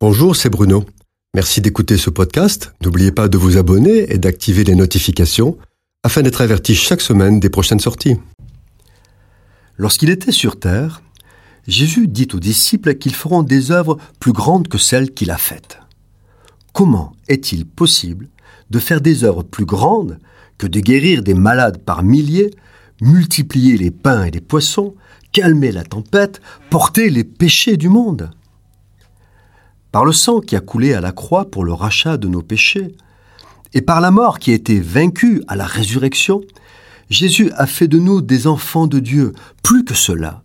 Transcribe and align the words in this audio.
Bonjour, 0.00 0.36
c'est 0.36 0.48
Bruno. 0.48 0.84
Merci 1.34 1.60
d'écouter 1.60 1.96
ce 1.96 2.08
podcast. 2.08 2.72
N'oubliez 2.84 3.10
pas 3.10 3.26
de 3.26 3.36
vous 3.36 3.56
abonner 3.56 4.12
et 4.12 4.18
d'activer 4.18 4.62
les 4.62 4.76
notifications 4.76 5.58
afin 6.04 6.22
d'être 6.22 6.40
averti 6.40 6.76
chaque 6.76 7.00
semaine 7.00 7.40
des 7.40 7.50
prochaines 7.50 7.80
sorties. 7.80 8.14
Lorsqu'il 9.76 10.10
était 10.10 10.30
sur 10.30 10.60
terre, 10.60 11.02
Jésus 11.66 12.06
dit 12.06 12.28
aux 12.32 12.38
disciples 12.38 12.94
qu'ils 12.94 13.16
feront 13.16 13.42
des 13.42 13.72
œuvres 13.72 13.98
plus 14.20 14.32
grandes 14.32 14.68
que 14.68 14.78
celles 14.78 15.10
qu'il 15.10 15.32
a 15.32 15.36
faites. 15.36 15.80
Comment 16.72 17.12
est-il 17.26 17.66
possible 17.66 18.28
de 18.70 18.78
faire 18.78 19.00
des 19.00 19.24
œuvres 19.24 19.42
plus 19.42 19.64
grandes 19.64 20.20
que 20.58 20.68
de 20.68 20.78
guérir 20.78 21.24
des 21.24 21.34
malades 21.34 21.78
par 21.78 22.04
milliers, 22.04 22.52
multiplier 23.00 23.76
les 23.76 23.90
pains 23.90 24.22
et 24.22 24.30
les 24.30 24.40
poissons, 24.40 24.94
calmer 25.32 25.72
la 25.72 25.82
tempête, 25.82 26.40
porter 26.70 27.10
les 27.10 27.24
péchés 27.24 27.76
du 27.76 27.88
monde? 27.88 28.30
Par 29.92 30.04
le 30.04 30.12
sang 30.12 30.40
qui 30.40 30.56
a 30.56 30.60
coulé 30.60 30.94
à 30.94 31.00
la 31.00 31.12
croix 31.12 31.50
pour 31.50 31.64
le 31.64 31.72
rachat 31.72 32.16
de 32.16 32.28
nos 32.28 32.42
péchés, 32.42 32.94
et 33.74 33.82
par 33.82 34.00
la 34.00 34.10
mort 34.10 34.38
qui 34.38 34.50
a 34.50 34.54
été 34.54 34.80
vaincue 34.80 35.42
à 35.48 35.56
la 35.56 35.66
résurrection, 35.66 36.40
Jésus 37.10 37.50
a 37.56 37.66
fait 37.66 37.88
de 37.88 37.98
nous 37.98 38.20
des 38.20 38.46
enfants 38.46 38.86
de 38.86 38.98
Dieu, 38.98 39.32
plus 39.62 39.84
que 39.84 39.94
cela. 39.94 40.42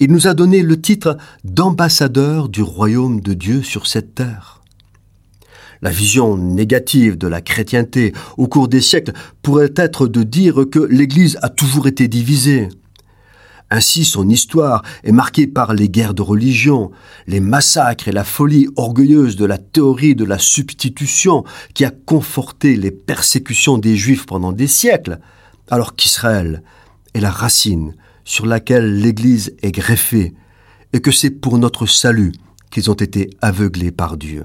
Il 0.00 0.12
nous 0.12 0.26
a 0.26 0.34
donné 0.34 0.62
le 0.62 0.80
titre 0.80 1.16
d'ambassadeur 1.44 2.48
du 2.48 2.62
royaume 2.62 3.20
de 3.20 3.34
Dieu 3.34 3.62
sur 3.62 3.86
cette 3.86 4.14
terre. 4.14 4.62
La 5.82 5.90
vision 5.90 6.36
négative 6.36 7.16
de 7.16 7.28
la 7.28 7.40
chrétienté 7.40 8.12
au 8.36 8.48
cours 8.48 8.68
des 8.68 8.80
siècles 8.80 9.12
pourrait 9.42 9.74
être 9.76 10.08
de 10.08 10.24
dire 10.24 10.64
que 10.70 10.80
l'Église 10.80 11.38
a 11.42 11.48
toujours 11.48 11.86
été 11.86 12.08
divisée, 12.08 12.68
ainsi, 13.70 14.04
son 14.04 14.28
histoire 14.30 14.82
est 15.04 15.12
marquée 15.12 15.46
par 15.46 15.74
les 15.74 15.90
guerres 15.90 16.14
de 16.14 16.22
religion, 16.22 16.90
les 17.26 17.40
massacres 17.40 18.08
et 18.08 18.12
la 18.12 18.24
folie 18.24 18.68
orgueilleuse 18.76 19.36
de 19.36 19.44
la 19.44 19.58
théorie 19.58 20.14
de 20.14 20.24
la 20.24 20.38
substitution 20.38 21.44
qui 21.74 21.84
a 21.84 21.90
conforté 21.90 22.76
les 22.76 22.90
persécutions 22.90 23.76
des 23.76 23.96
Juifs 23.96 24.24
pendant 24.24 24.52
des 24.52 24.68
siècles, 24.68 25.18
alors 25.70 25.96
qu'Israël 25.96 26.62
est 27.12 27.20
la 27.20 27.30
racine 27.30 27.94
sur 28.24 28.46
laquelle 28.46 29.00
l'Église 29.00 29.54
est 29.62 29.72
greffée, 29.72 30.34
et 30.94 31.00
que 31.00 31.10
c'est 31.10 31.30
pour 31.30 31.58
notre 31.58 31.84
salut 31.84 32.32
qu'ils 32.70 32.90
ont 32.90 32.94
été 32.94 33.30
aveuglés 33.42 33.90
par 33.90 34.16
Dieu. 34.16 34.44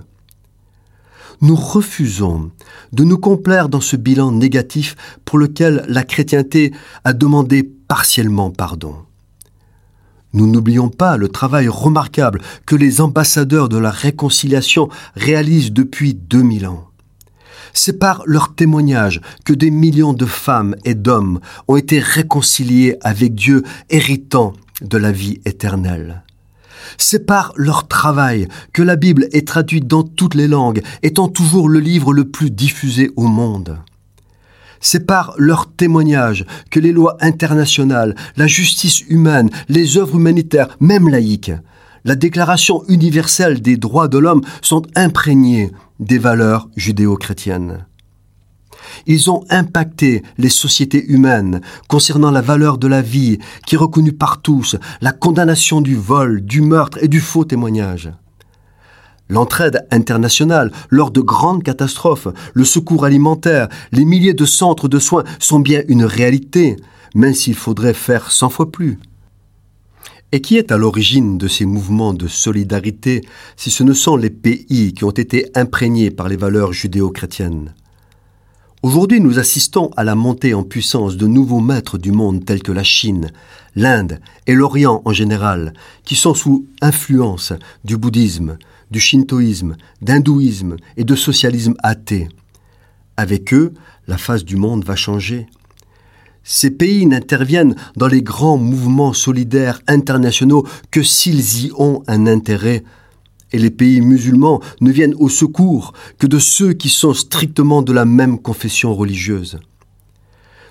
Nous 1.41 1.55
refusons 1.55 2.51
de 2.91 3.03
nous 3.03 3.17
complaire 3.17 3.69
dans 3.69 3.81
ce 3.81 3.95
bilan 3.95 4.31
négatif 4.31 4.95
pour 5.25 5.37
lequel 5.37 5.85
la 5.87 6.03
chrétienté 6.03 6.73
a 7.03 7.13
demandé 7.13 7.63
partiellement 7.63 8.51
pardon. 8.51 8.95
Nous 10.33 10.47
n'oublions 10.47 10.89
pas 10.89 11.15
le 11.15 11.29
travail 11.29 11.67
remarquable 11.67 12.41
que 12.65 12.75
les 12.75 13.01
ambassadeurs 13.01 13.69
de 13.69 13.77
la 13.77 13.91
réconciliation 13.91 14.89
réalisent 15.15 15.71
depuis 15.71 16.15
2000 16.15 16.67
ans. 16.67 16.87
C'est 17.73 17.99
par 17.99 18.23
leur 18.25 18.53
témoignage 18.55 19.21
que 19.45 19.53
des 19.53 19.71
millions 19.71 20.13
de 20.13 20.25
femmes 20.25 20.75
et 20.85 20.95
d'hommes 20.95 21.39
ont 21.67 21.75
été 21.75 21.99
réconciliés 21.99 22.97
avec 23.01 23.35
Dieu, 23.35 23.63
héritant 23.89 24.53
de 24.81 24.97
la 24.97 25.11
vie 25.11 25.39
éternelle. 25.45 26.23
C'est 26.97 27.25
par 27.25 27.53
leur 27.55 27.87
travail 27.87 28.47
que 28.73 28.83
la 28.83 28.95
Bible 28.95 29.27
est 29.31 29.47
traduite 29.47 29.87
dans 29.87 30.03
toutes 30.03 30.35
les 30.35 30.47
langues, 30.47 30.81
étant 31.01 31.27
toujours 31.27 31.69
le 31.69 31.79
livre 31.79 32.13
le 32.13 32.25
plus 32.25 32.51
diffusé 32.51 33.11
au 33.15 33.27
monde. 33.27 33.79
C'est 34.85 35.07
par 35.07 35.33
leur 35.37 35.71
témoignage 35.71 36.45
que 36.69 36.79
les 36.81 36.91
lois 36.91 37.15
internationales, 37.21 38.15
la 38.35 38.47
justice 38.47 38.99
humaine, 39.07 39.49
les 39.69 39.97
œuvres 39.97 40.17
humanitaires, 40.17 40.77
même 40.81 41.07
laïques, 41.07 41.53
la 42.03 42.15
Déclaration 42.15 42.83
universelle 42.89 43.61
des 43.61 43.77
droits 43.77 44.09
de 44.09 44.17
l'homme 44.17 44.41
sont 44.61 44.81
imprégnées 44.95 45.71
des 46.01 46.17
valeurs 46.17 46.67
judéo-chrétiennes. 46.75 47.85
Ils 49.07 49.31
ont 49.31 49.45
impacté 49.49 50.21
les 50.37 50.49
sociétés 50.49 51.05
humaines 51.07 51.61
concernant 51.87 52.29
la 52.29 52.41
valeur 52.41 52.77
de 52.77 52.87
la 52.87 53.01
vie 53.01 53.39
qui 53.65 53.75
est 53.75 53.77
reconnue 53.77 54.11
par 54.11 54.41
tous, 54.41 54.75
la 54.99 55.13
condamnation 55.13 55.79
du 55.79 55.95
vol, 55.95 56.41
du 56.41 56.61
meurtre 56.61 56.99
et 57.01 57.07
du 57.07 57.21
faux 57.21 57.45
témoignage. 57.45 58.11
L'entraide 59.29 59.87
internationale 59.89 60.71
lors 60.89 61.11
de 61.11 61.21
grandes 61.21 61.63
catastrophes, 61.63 62.27
le 62.53 62.65
secours 62.65 63.05
alimentaire, 63.05 63.69
les 63.91 64.05
milliers 64.05 64.33
de 64.33 64.45
centres 64.45 64.87
de 64.87 64.99
soins 64.99 65.23
sont 65.39 65.59
bien 65.59 65.81
une 65.87 66.03
réalité, 66.03 66.75
même 67.15 67.33
s'il 67.33 67.55
faudrait 67.55 67.93
faire 67.93 68.31
cent 68.31 68.49
fois 68.49 68.71
plus. 68.71 68.99
Et 70.31 70.41
qui 70.41 70.57
est 70.57 70.71
à 70.71 70.77
l'origine 70.77 71.37
de 71.37 71.47
ces 71.47 71.65
mouvements 71.65 72.13
de 72.13 72.27
solidarité 72.27 73.21
si 73.55 73.69
ce 73.69 73.83
ne 73.83 73.93
sont 73.93 74.17
les 74.17 74.31
pays 74.31 74.93
qui 74.93 75.03
ont 75.03 75.11
été 75.11 75.49
imprégnés 75.55 76.11
par 76.11 76.27
les 76.27 76.37
valeurs 76.37 76.73
judéo-chrétiennes? 76.73 77.73
Aujourd'hui, 78.81 79.21
nous 79.21 79.39
assistons 79.39 79.91
à 79.95 80.03
la 80.03 80.15
montée 80.15 80.53
en 80.53 80.63
puissance 80.63 81.15
de 81.15 81.25
nouveaux 81.27 81.61
maîtres 81.61 81.97
du 81.97 82.11
monde 82.11 82.43
tels 82.43 82.61
que 82.61 82.73
la 82.73 82.83
Chine, 82.83 83.31
l'Inde 83.75 84.19
et 84.45 84.55
l'Orient 84.55 85.01
en 85.05 85.13
général, 85.13 85.71
qui 86.03 86.15
sont 86.15 86.33
sous 86.33 86.67
influence 86.81 87.53
du 87.85 87.95
bouddhisme, 87.95 88.57
du 88.93 88.99
shintoïsme, 88.99 89.75
d'hindouisme 90.01 90.77
et 90.95 91.03
de 91.03 91.15
socialisme 91.15 91.73
athée. 91.83 92.29
Avec 93.17 93.53
eux, 93.53 93.73
la 94.07 94.17
face 94.17 94.45
du 94.45 94.55
monde 94.55 94.85
va 94.85 94.95
changer. 94.95 95.47
Ces 96.43 96.71
pays 96.71 97.05
n'interviennent 97.05 97.75
dans 97.97 98.07
les 98.07 98.21
grands 98.21 98.57
mouvements 98.57 99.13
solidaires 99.13 99.81
internationaux 99.87 100.65
que 100.91 101.01
s'ils 101.01 101.65
y 101.65 101.71
ont 101.77 102.03
un 102.07 102.27
intérêt 102.27 102.83
et 103.51 103.57
les 103.57 103.71
pays 103.71 104.01
musulmans 104.01 104.61
ne 104.81 104.91
viennent 104.91 105.15
au 105.17 105.29
secours 105.29 105.93
que 106.19 106.27
de 106.27 106.39
ceux 106.39 106.73
qui 106.73 106.89
sont 106.89 107.13
strictement 107.13 107.81
de 107.81 107.93
la 107.93 108.05
même 108.05 108.39
confession 108.39 108.93
religieuse. 108.93 109.59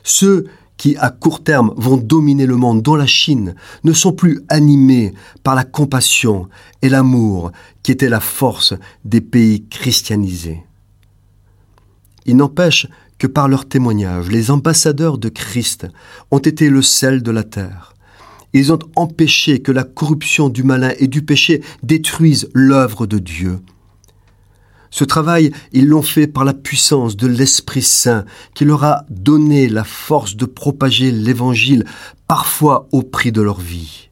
Ceux 0.04 0.46
qui, 0.82 0.96
à 0.96 1.10
court 1.10 1.44
terme, 1.44 1.72
vont 1.76 1.96
dominer 1.96 2.44
le 2.44 2.56
monde, 2.56 2.82
dont 2.82 2.96
la 2.96 3.06
Chine, 3.06 3.54
ne 3.84 3.92
sont 3.92 4.12
plus 4.12 4.40
animés 4.48 5.14
par 5.44 5.54
la 5.54 5.62
compassion 5.62 6.48
et 6.82 6.88
l'amour 6.88 7.52
qui 7.84 7.92
étaient 7.92 8.08
la 8.08 8.18
force 8.18 8.74
des 9.04 9.20
pays 9.20 9.64
christianisés. 9.70 10.64
Il 12.26 12.34
n'empêche 12.34 12.88
que 13.16 13.28
par 13.28 13.46
leur 13.46 13.68
témoignage, 13.68 14.28
les 14.28 14.50
ambassadeurs 14.50 15.18
de 15.18 15.28
Christ 15.28 15.86
ont 16.32 16.40
été 16.40 16.68
le 16.68 16.82
sel 16.82 17.22
de 17.22 17.30
la 17.30 17.44
terre. 17.44 17.94
Ils 18.52 18.72
ont 18.72 18.80
empêché 18.96 19.62
que 19.62 19.70
la 19.70 19.84
corruption 19.84 20.48
du 20.48 20.64
malin 20.64 20.94
et 20.98 21.06
du 21.06 21.22
péché 21.22 21.62
détruise 21.84 22.50
l'œuvre 22.54 23.06
de 23.06 23.20
Dieu. 23.20 23.60
Ce 24.92 25.04
travail, 25.04 25.52
ils 25.72 25.88
l'ont 25.88 26.02
fait 26.02 26.26
par 26.26 26.44
la 26.44 26.52
puissance 26.52 27.16
de 27.16 27.26
l'Esprit 27.26 27.80
Saint 27.80 28.26
qui 28.54 28.66
leur 28.66 28.84
a 28.84 29.06
donné 29.08 29.66
la 29.66 29.84
force 29.84 30.36
de 30.36 30.44
propager 30.44 31.10
l'Évangile, 31.10 31.86
parfois 32.28 32.88
au 32.92 33.02
prix 33.02 33.32
de 33.32 33.40
leur 33.40 33.58
vie. 33.58 34.10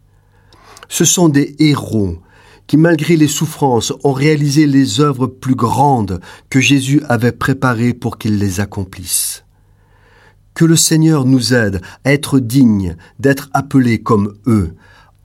Ce 0.89 1.05
sont 1.05 1.29
des 1.29 1.55
héros 1.59 2.19
qui, 2.67 2.79
malgré 2.79 3.19
les 3.19 3.29
souffrances, 3.29 3.93
ont 4.05 4.15
réalisé 4.15 4.67
les 4.67 5.01
œuvres 5.01 5.27
plus 5.27 5.55
grandes 5.55 6.19
que 6.49 6.61
Jésus 6.61 7.03
avait 7.11 7.33
préparées 7.33 7.93
pour 7.93 8.17
qu'ils 8.17 8.39
les 8.39 8.59
accomplissent. 8.59 9.45
Que 10.55 10.65
le 10.65 10.77
Seigneur 10.77 11.27
nous 11.27 11.53
aide 11.53 11.83
à 12.05 12.13
être 12.13 12.39
dignes 12.39 12.97
d'être 13.19 13.51
appelés 13.53 14.03
comme 14.03 14.35
eux, 14.47 14.75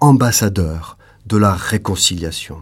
ambassadeurs 0.02 0.98
de 1.28 1.38
la 1.38 1.54
réconciliation. 1.54 2.62